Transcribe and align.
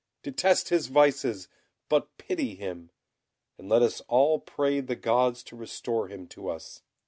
Detest 0.23 0.69
his 0.69 0.87
vices, 0.87 1.47
but 1.87 2.17
pity 2.17 2.55
him, 2.55 2.89
and 3.59 3.69
let 3.69 3.83
us 3.83 4.01
all 4.07 4.39
pray 4.39 4.79
the 4.79 4.95
gods 4.95 5.43
to 5.43 5.55
restore 5.55 6.07
him 6.07 6.25
to 6.29 6.47
us. 6.49 6.81